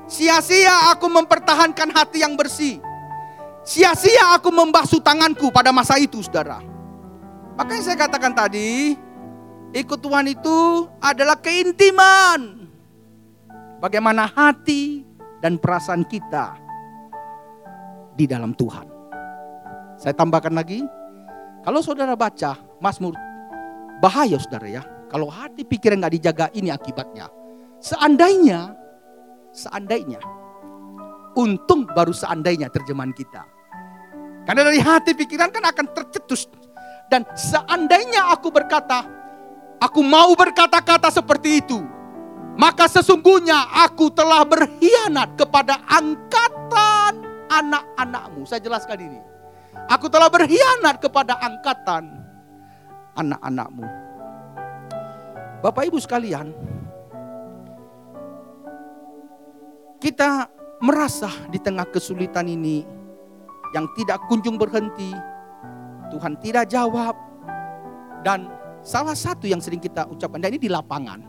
[0.06, 2.80] sia-sia aku mempertahankan hati yang bersih.
[3.66, 6.69] Sia-sia aku membasuh tanganku pada masa itu, saudara.
[7.60, 8.96] Makanya saya katakan tadi,
[9.76, 12.72] ikut Tuhan itu adalah keintiman.
[13.84, 15.04] Bagaimana hati
[15.44, 16.56] dan perasaan kita
[18.16, 18.88] di dalam Tuhan.
[20.00, 20.88] Saya tambahkan lagi,
[21.60, 23.12] kalau saudara baca Mazmur,
[24.00, 24.84] bahaya saudara ya.
[25.12, 27.28] Kalau hati pikiran nggak dijaga ini akibatnya.
[27.84, 28.72] Seandainya,
[29.52, 30.24] seandainya,
[31.36, 33.44] untung baru seandainya terjemahan kita.
[34.48, 36.48] Karena dari hati pikiran kan akan tercetus.
[37.10, 39.02] Dan seandainya aku berkata,
[39.82, 41.82] aku mau berkata-kata seperti itu.
[42.60, 48.46] Maka sesungguhnya aku telah berkhianat kepada angkatan anak-anakmu.
[48.46, 49.20] Saya jelaskan ini.
[49.90, 52.14] Aku telah berkhianat kepada angkatan
[53.18, 53.88] anak-anakmu.
[55.66, 56.54] Bapak Ibu sekalian,
[60.00, 60.48] kita
[60.80, 62.88] merasa di tengah kesulitan ini
[63.76, 65.12] yang tidak kunjung berhenti,
[66.10, 67.14] Tuhan tidak jawab,
[68.26, 68.50] dan
[68.82, 71.22] salah satu yang sering kita ucapkan, dan ini di lapangan.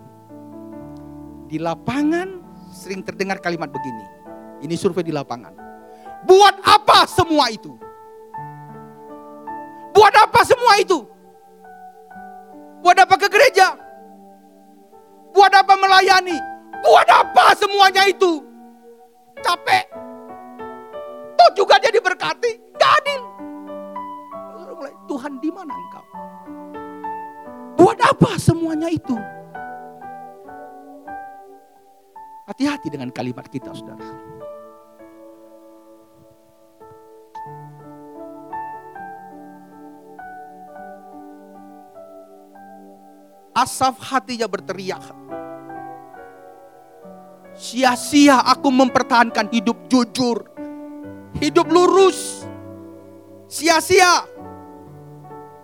[1.50, 2.40] Di lapangan
[2.70, 4.06] sering terdengar kalimat begini,
[4.64, 5.52] ini survei di lapangan.
[6.24, 7.76] Buat apa semua itu?
[9.90, 11.04] Buat apa semua itu?
[12.80, 13.76] Buat apa ke gereja?
[15.36, 16.38] Buat apa melayani?
[16.80, 18.40] Buat apa semuanya itu?
[19.44, 19.84] Capek.
[21.36, 22.52] Toh juga dia diberkati.
[22.76, 23.29] Gak adil.
[24.80, 26.06] Tuhan di mana engkau?
[27.76, 29.16] Buat apa semuanya itu?
[32.48, 34.02] Hati-hati dengan kalimat kita, saudara.
[43.54, 45.04] Asaf hatinya berteriak.
[47.52, 50.48] Sia-sia aku mempertahankan hidup jujur.
[51.36, 52.48] Hidup lurus.
[53.50, 54.24] Sia-sia.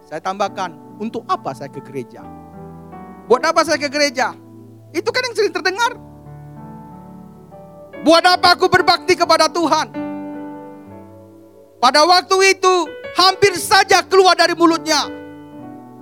[0.07, 2.23] Saya tambahkan, untuk apa saya ke gereja?
[3.27, 4.33] Buat apa saya ke gereja?
[4.95, 5.99] Itu kan yang sering terdengar.
[8.07, 9.90] Buat apa aku berbakti kepada Tuhan?
[11.83, 12.75] Pada waktu itu
[13.19, 15.11] hampir saja keluar dari mulutnya.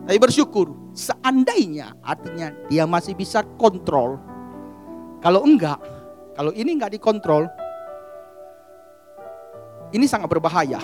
[0.05, 4.23] Saya bersyukur Seandainya artinya dia masih bisa kontrol.
[5.19, 5.83] Kalau enggak,
[6.38, 7.51] kalau ini enggak dikontrol,
[9.90, 10.79] ini sangat berbahaya.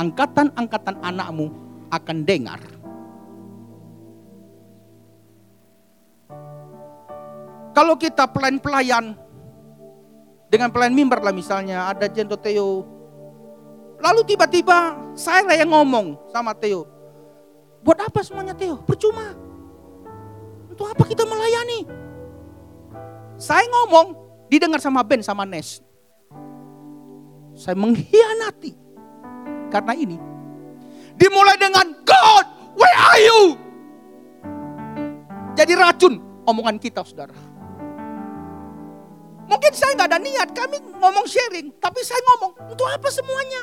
[0.00, 1.52] Angkatan-angkatan anakmu
[1.98, 2.60] akan dengar.
[7.74, 9.18] Kalau kita pelayan-pelayan
[10.46, 12.86] dengan pelayan mimbar lah misalnya ada Jento Theo.
[13.98, 16.86] Lalu tiba-tiba saya lah yang ngomong sama Theo.
[17.82, 18.78] Buat apa semuanya Theo?
[18.86, 19.34] Percuma.
[20.70, 21.86] Untuk apa kita melayani?
[23.34, 24.14] Saya ngomong,
[24.46, 25.82] didengar sama Ben sama Nes.
[27.58, 28.74] Saya mengkhianati.
[29.70, 30.33] Karena ini.
[31.14, 33.40] Dimulai dengan God, where are you?
[35.54, 37.36] Jadi racun omongan kita saudara.
[39.44, 41.70] Mungkin saya nggak ada niat, kami ngomong sharing.
[41.78, 43.62] Tapi saya ngomong, untuk apa semuanya?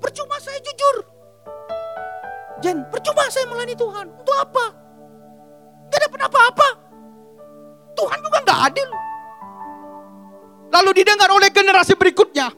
[0.00, 0.96] Percuma saya jujur.
[2.58, 4.06] Jen, percuma saya melayani Tuhan.
[4.18, 4.64] Untuk apa?
[5.88, 6.68] Gak dapat apa-apa.
[7.94, 8.88] Tuhan juga gak adil.
[10.68, 12.50] Lalu didengar oleh generasi berikutnya.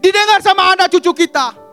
[0.00, 1.63] Didengar sama anak cucu kita.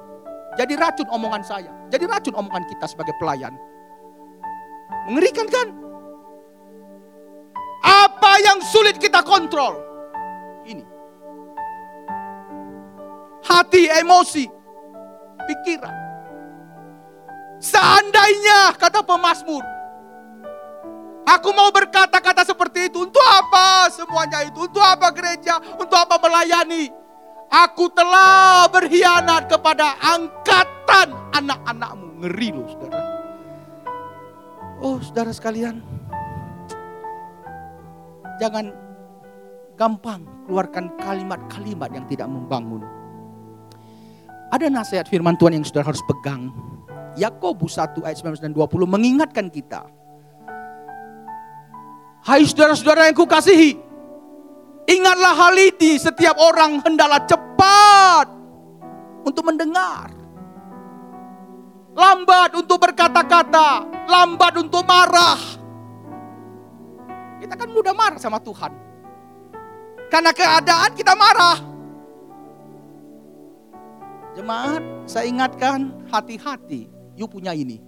[0.59, 1.71] Jadi racun omongan saya.
[1.87, 3.55] Jadi racun omongan kita sebagai pelayan.
[5.07, 5.67] Mengerikan kan?
[7.81, 9.79] Apa yang sulit kita kontrol?
[10.67, 10.83] Ini.
[13.41, 14.45] Hati, emosi,
[15.49, 15.95] pikiran.
[17.61, 19.65] Seandainya kata pemazmur,
[21.21, 23.05] Aku mau berkata-kata seperti itu.
[23.05, 24.65] Untuk apa semuanya itu?
[24.65, 25.61] Untuk apa gereja?
[25.77, 26.89] Untuk apa melayani?
[27.51, 32.23] Aku telah berkhianat kepada angkatan anak-anakmu.
[32.23, 32.99] Ngeri loh saudara.
[34.79, 35.83] Oh saudara sekalian.
[38.39, 38.71] Jangan
[39.75, 42.87] gampang keluarkan kalimat-kalimat yang tidak membangun.
[44.55, 46.55] Ada nasihat firman Tuhan yang saudara harus pegang.
[47.19, 49.83] Yakobus 1 ayat 19 dan 20 mengingatkan kita.
[52.23, 53.90] Hai saudara-saudara yang kukasihi,
[54.89, 58.27] ingatlah hal ini setiap orang hendaklah cepat
[59.25, 60.09] untuk mendengar.
[61.91, 65.39] Lambat untuk berkata-kata, lambat untuk marah.
[67.43, 68.71] Kita kan mudah marah sama Tuhan.
[70.07, 71.59] Karena keadaan kita marah.
[74.31, 76.87] Jemaat, saya ingatkan hati-hati
[77.19, 77.83] you punya ini.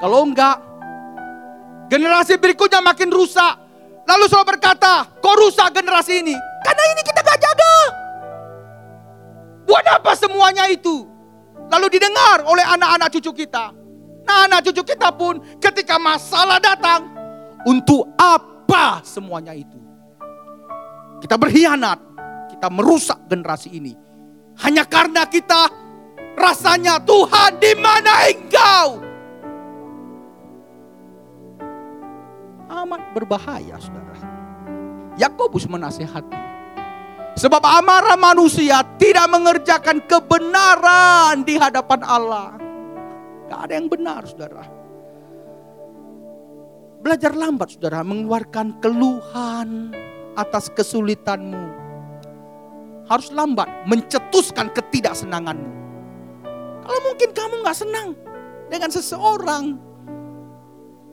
[0.00, 0.56] Kalau enggak,
[1.92, 3.69] generasi berikutnya makin rusak.
[4.08, 6.36] Lalu selalu berkata, kok rusak generasi ini?
[6.64, 7.74] Karena ini kita gak jaga.
[9.64, 11.06] Buat apa semuanya itu?
[11.70, 13.70] Lalu didengar oleh anak-anak cucu kita.
[14.26, 17.06] Nah anak cucu kita pun ketika masalah datang,
[17.68, 19.78] untuk apa semuanya itu?
[21.22, 22.00] Kita berkhianat,
[22.50, 23.94] kita merusak generasi ini.
[24.60, 25.70] Hanya karena kita
[26.40, 29.09] Rasanya Tuhan di mana engkau?
[32.70, 34.14] Amat berbahaya saudara.
[35.18, 36.38] Yakobus menasehati.
[37.34, 42.54] Sebab amarah manusia tidak mengerjakan kebenaran di hadapan Allah.
[43.50, 44.62] Gak ada yang benar saudara.
[47.02, 49.90] Belajar lambat saudara mengeluarkan keluhan
[50.38, 51.64] atas kesulitanmu.
[53.10, 55.70] Harus lambat mencetuskan ketidaksenanganmu.
[56.86, 58.14] Kalau mungkin kamu nggak senang
[58.70, 59.74] dengan seseorang,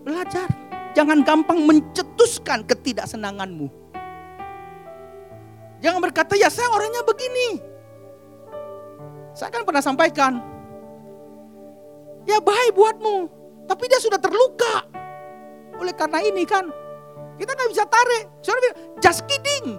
[0.05, 0.66] belajar.
[0.98, 3.70] Jangan gampang mencetuskan ketidaksenanganmu.
[5.78, 7.62] Jangan berkata, ya saya orangnya begini.
[9.38, 10.41] Saya kan pernah sampaikan,
[12.26, 13.30] ya baik buatmu,
[13.70, 14.89] tapi dia sudah terluka.
[15.78, 16.66] Oleh karena ini kan,
[17.38, 18.26] kita nggak bisa tarik.
[18.41, 19.78] Saudara bilang, just kidding.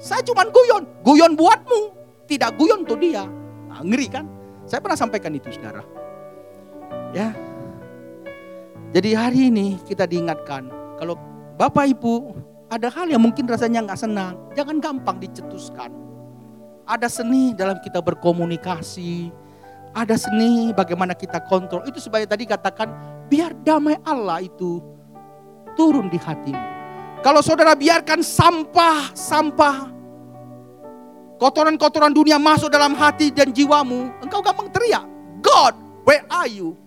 [0.00, 1.92] Saya cuma guyon, guyon buatmu,
[2.24, 3.28] tidak guyon untuk dia.
[3.68, 4.24] Nah, ngeri kan?
[4.64, 5.84] Saya pernah sampaikan itu saudara.
[7.12, 7.36] Ya.
[8.96, 11.20] Jadi hari ini kita diingatkan, kalau
[11.60, 12.32] Bapak Ibu
[12.72, 15.92] ada hal yang mungkin rasanya nggak senang, jangan gampang dicetuskan.
[16.88, 19.28] Ada seni dalam kita berkomunikasi,
[19.92, 21.84] ada seni bagaimana kita kontrol.
[21.84, 22.88] Itu sebagai tadi katakan,
[23.28, 24.80] biar damai Allah itu
[25.76, 26.64] turun di hatimu.
[27.20, 29.92] Kalau saudara biarkan sampah, sampah,
[31.36, 35.04] kotoran-kotoran dunia masuk dalam hati dan jiwamu, engkau gampang teriak,
[35.44, 35.76] God,
[36.08, 36.80] where are you?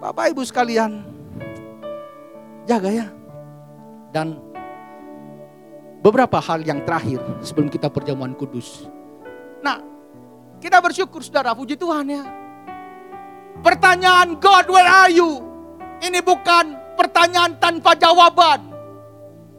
[0.00, 1.04] Bapak Ibu sekalian,
[2.64, 3.06] jaga ya.
[4.10, 4.40] Dan
[6.00, 8.88] beberapa hal yang terakhir sebelum kita perjamuan kudus.
[9.60, 9.76] Nah,
[10.56, 12.24] kita bersyukur saudara, puji Tuhan ya.
[13.60, 15.44] Pertanyaan God, where are you?
[16.00, 18.72] Ini bukan pertanyaan tanpa jawaban.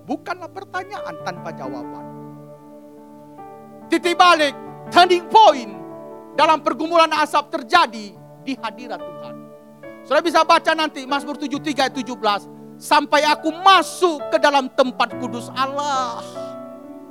[0.09, 2.05] Bukanlah pertanyaan tanpa jawaban.
[3.93, 4.57] Titik balik,
[4.89, 5.69] turning point
[6.33, 9.40] dalam pergumulan asap terjadi di hadirat Tuhan.
[10.11, 12.75] Saudara bisa baca nanti Mazmur 73 ayat 17.
[12.75, 16.19] Sampai aku masuk ke dalam tempat kudus Allah.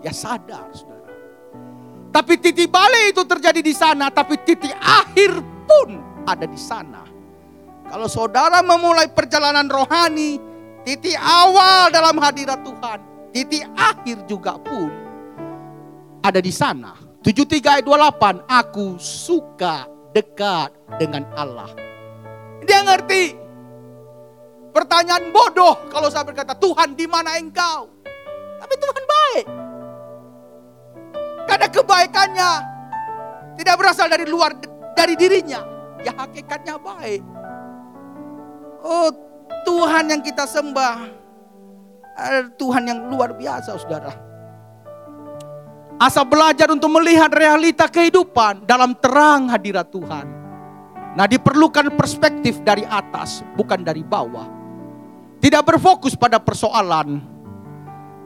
[0.04, 1.08] Ya sadar saudara.
[2.12, 4.12] Tapi titik balik itu terjadi di sana.
[4.12, 5.32] Tapi titik akhir
[5.64, 5.96] pun
[6.28, 7.08] ada di sana.
[7.88, 10.36] Kalau saudara memulai perjalanan rohani,
[10.84, 13.00] titik awal dalam hadirat Tuhan,
[13.32, 14.92] titik akhir juga pun
[16.20, 17.00] ada di sana.
[17.24, 20.68] 73 ayat 28, aku suka dekat
[21.00, 21.88] dengan Allah.
[22.64, 23.36] Dia ngerti.
[24.70, 27.90] Pertanyaan bodoh kalau saya berkata, Tuhan di mana engkau?
[28.60, 29.46] Tapi Tuhan baik.
[31.50, 32.50] Karena kebaikannya
[33.58, 34.54] tidak berasal dari luar
[34.94, 35.60] dari dirinya.
[36.00, 37.22] Ya hakikatnya baik.
[38.80, 39.10] Oh
[39.66, 41.18] Tuhan yang kita sembah.
[42.54, 44.12] Tuhan yang luar biasa saudara.
[46.00, 50.39] Asal belajar untuk melihat realita kehidupan dalam terang hadirat Tuhan.
[51.18, 54.46] Nah diperlukan perspektif dari atas bukan dari bawah.
[55.40, 57.18] Tidak berfokus pada persoalan.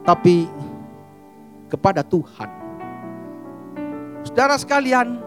[0.05, 0.45] Tapi
[1.65, 2.49] kepada Tuhan.
[4.21, 5.17] Saudara sekalian,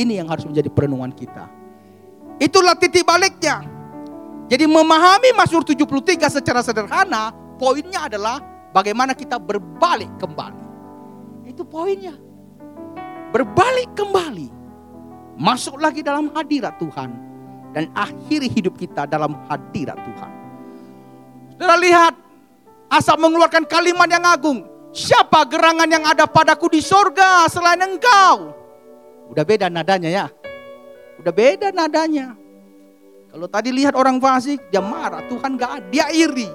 [0.00, 1.44] ini yang harus menjadi perenungan kita.
[2.40, 3.66] Itulah titik baliknya.
[4.48, 8.40] Jadi memahami Mazmur 73 secara sederhana, poinnya adalah
[8.72, 10.64] bagaimana kita berbalik kembali.
[11.44, 12.16] Itu poinnya.
[13.28, 14.57] Berbalik kembali.
[15.38, 17.14] Masuk lagi dalam hadirat Tuhan.
[17.70, 20.32] Dan akhiri hidup kita dalam hadirat Tuhan.
[21.54, 22.14] Saudara lihat,
[22.90, 24.66] asal mengeluarkan kalimat yang agung.
[24.90, 28.50] Siapa gerangan yang ada padaku di sorga selain engkau?
[29.30, 30.26] Udah beda nadanya ya.
[31.22, 32.34] Udah beda nadanya.
[33.28, 35.22] Kalau tadi lihat orang fasik, dia marah.
[35.28, 36.48] Tuhan gak ada, dia iri.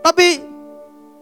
[0.00, 0.40] Tapi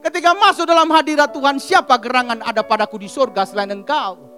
[0.06, 4.37] ketika masuk dalam hadirat Tuhan, siapa gerangan ada padaku di surga selain engkau?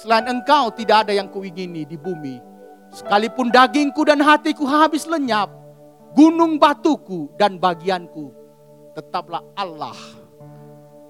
[0.00, 2.40] Selain engkau tidak ada yang kuingini di bumi.
[2.88, 5.52] Sekalipun dagingku dan hatiku habis lenyap,
[6.16, 8.32] gunung batuku dan bagianku,
[8.96, 9.92] tetaplah Allah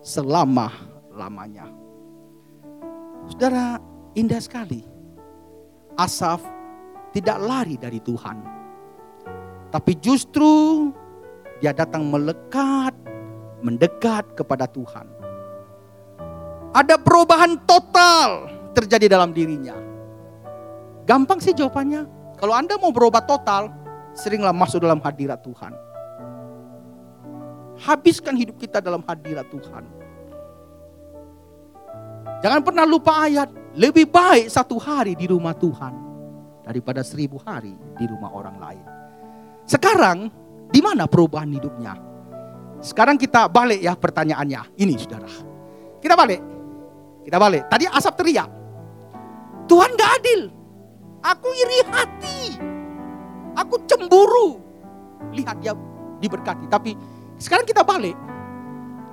[0.02, 1.70] selama-lamanya.
[3.30, 3.78] Saudara,
[4.18, 4.82] indah sekali.
[5.94, 6.42] Asaf
[7.14, 8.42] tidak lari dari Tuhan.
[9.70, 10.90] Tapi justru
[11.62, 12.90] dia datang melekat,
[13.62, 15.06] mendekat kepada Tuhan.
[16.74, 19.74] Ada perubahan total terjadi dalam dirinya.
[21.08, 22.06] Gampang sih jawabannya.
[22.38, 23.68] Kalau Anda mau berubah total,
[24.16, 25.72] seringlah masuk dalam hadirat Tuhan.
[27.80, 29.84] Habiskan hidup kita dalam hadirat Tuhan.
[32.40, 35.92] Jangan pernah lupa ayat, lebih baik satu hari di rumah Tuhan
[36.64, 38.84] daripada seribu hari di rumah orang lain.
[39.68, 40.32] Sekarang,
[40.70, 41.98] di mana perubahan hidupnya?
[42.80, 44.78] Sekarang kita balik ya pertanyaannya.
[44.80, 45.28] Ini saudara.
[46.00, 46.40] Kita balik.
[47.28, 47.68] Kita balik.
[47.68, 48.59] Tadi asap teriak.
[49.70, 50.50] Tuhan gak adil.
[51.22, 52.58] Aku iri hati.
[53.54, 54.58] Aku cemburu.
[55.30, 55.78] Lihat dia
[56.18, 56.66] diberkati.
[56.66, 56.98] Tapi
[57.38, 58.18] sekarang kita balik.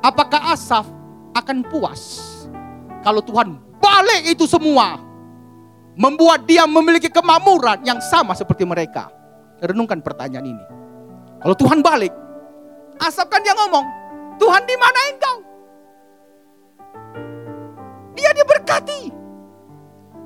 [0.01, 0.89] Apakah Asaf
[1.37, 2.01] akan puas
[3.05, 4.97] kalau Tuhan balik itu semua.
[5.97, 9.09] Membuat dia memiliki kemakmuran yang sama seperti mereka.
[9.57, 10.65] Renungkan pertanyaan ini.
[11.41, 12.13] Kalau Tuhan balik,
[13.01, 13.85] asapkan dia ngomong,
[14.37, 15.37] Tuhan di mana engkau?
[18.13, 19.26] Dia diberkati.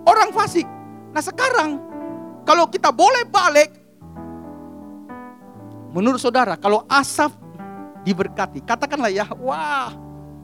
[0.05, 0.65] Orang fasik.
[1.11, 1.77] Nah sekarang,
[2.47, 3.69] kalau kita boleh balik,
[5.93, 7.35] menurut saudara, kalau Asaf
[8.01, 9.93] diberkati, katakanlah ya, wah,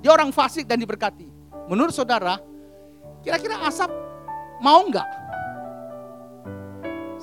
[0.01, 1.25] dia orang fasik dan diberkati.
[1.67, 2.39] Menurut saudara,
[3.25, 3.91] kira-kira Asap
[4.63, 5.07] mau enggak?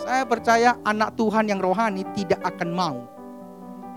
[0.04, 2.98] Saya percaya anak Tuhan yang rohani tidak akan mau.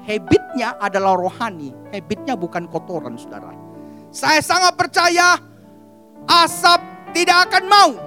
[0.07, 3.51] Habitnya adalah rohani, habitnya bukan kotoran saudara.
[4.07, 5.35] Saya sangat percaya
[6.27, 6.79] Asap
[7.11, 8.06] tidak akan mau.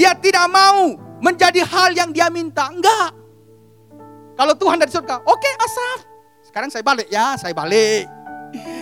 [0.00, 2.72] Dia tidak mau menjadi hal yang dia minta.
[2.72, 3.12] Enggak.
[4.32, 5.98] Kalau Tuhan dari surga, oke okay, Asaf.
[6.40, 8.08] Sekarang saya balik ya, saya balik.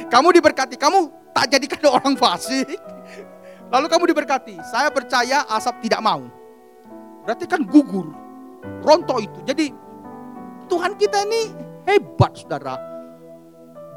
[0.07, 2.71] Kamu diberkati, kamu tak jadikan orang fasik.
[3.67, 4.63] Lalu kamu diberkati.
[4.63, 6.23] Saya percaya Asaf tidak mau.
[7.27, 8.15] Berarti kan gugur.
[8.87, 9.39] Rontok itu.
[9.43, 9.75] Jadi
[10.71, 11.51] Tuhan kita ini
[11.83, 12.79] hebat saudara.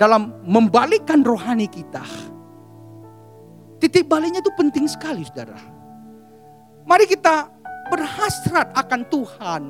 [0.01, 2.01] Dalam membalikkan rohani kita.
[3.78, 5.70] Titik baliknya itu penting sekali saudara.
[6.86, 7.50] Mari kita
[7.92, 9.64] berhasrat akan Tuhan.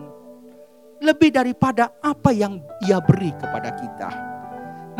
[1.02, 4.10] Lebih daripada apa yang ia beri kepada kita.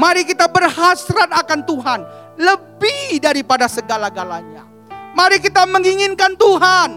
[0.02, 2.00] Mari kita berhasrat akan Tuhan.
[2.42, 4.66] Lebih daripada segala-galanya.
[5.14, 6.90] Mari kita menginginkan Tuhan.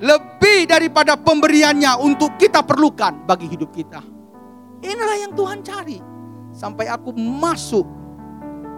[0.00, 4.04] Lebih daripada pemberiannya untuk kita perlukan bagi hidup kita.
[4.84, 6.00] Inilah yang Tuhan cari.
[6.52, 7.88] Sampai aku masuk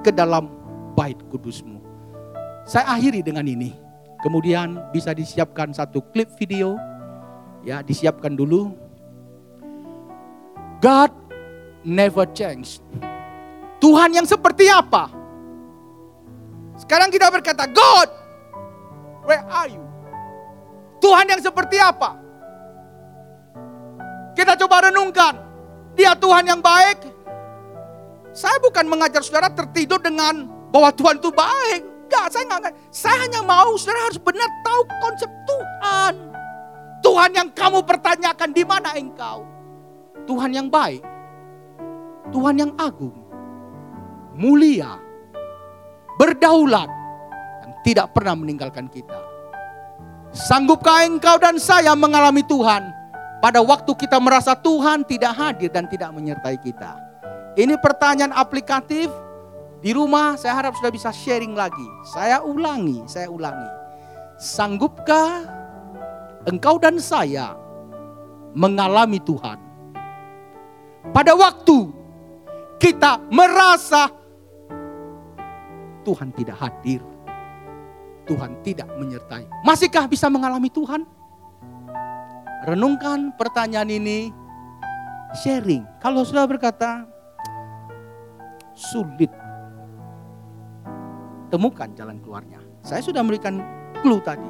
[0.06, 0.50] ke dalam
[0.94, 1.82] bait kudusmu.
[2.62, 3.81] Saya akhiri dengan ini.
[4.22, 6.78] Kemudian bisa disiapkan satu klip video.
[7.66, 8.74] Ya, disiapkan dulu.
[10.78, 11.10] God
[11.82, 12.78] never change.
[13.82, 15.10] Tuhan yang seperti apa?
[16.78, 18.08] Sekarang kita berkata, God,
[19.26, 19.82] where are you?
[21.02, 22.14] Tuhan yang seperti apa?
[24.38, 25.34] Kita coba renungkan.
[25.98, 27.10] Dia Tuhan yang baik.
[28.32, 31.91] Saya bukan mengajar saudara tertidur dengan bahwa Tuhan itu baik.
[32.12, 32.76] Enggak, saya enggak.
[32.92, 36.14] Saya hanya mau saudara harus benar tahu konsep Tuhan.
[37.00, 39.48] Tuhan yang kamu pertanyakan di mana engkau?
[40.28, 41.00] Tuhan yang baik.
[42.28, 43.16] Tuhan yang agung.
[44.36, 45.00] Mulia.
[46.20, 46.92] Berdaulat.
[47.64, 49.16] Dan tidak pernah meninggalkan kita.
[50.36, 52.92] Sanggupkah engkau dan saya mengalami Tuhan
[53.40, 56.92] pada waktu kita merasa Tuhan tidak hadir dan tidak menyertai kita?
[57.56, 59.08] Ini pertanyaan aplikatif
[59.82, 61.84] di rumah saya harap sudah bisa sharing lagi.
[62.06, 63.66] Saya ulangi, saya ulangi.
[64.38, 65.42] Sanggupkah
[66.46, 67.58] engkau dan saya
[68.54, 69.58] mengalami Tuhan?
[71.10, 71.90] Pada waktu
[72.78, 74.06] kita merasa
[76.06, 77.02] Tuhan tidak hadir.
[78.22, 79.50] Tuhan tidak menyertai.
[79.66, 81.02] Masihkah bisa mengalami Tuhan?
[82.70, 84.30] Renungkan pertanyaan ini,
[85.42, 85.82] sharing.
[85.98, 87.02] Kalau sudah berkata,
[88.78, 89.41] sulit
[91.52, 92.64] temukan jalan keluarnya.
[92.80, 93.60] Saya sudah memberikan
[94.00, 94.48] clue tadi.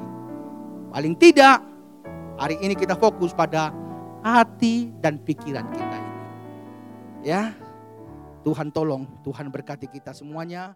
[0.94, 1.58] Paling tidak
[2.38, 3.74] hari ini kita fokus pada
[4.22, 6.20] hati dan pikiran kita ini.
[7.26, 7.50] Ya.
[8.42, 10.74] Tuhan tolong, Tuhan berkati kita semuanya.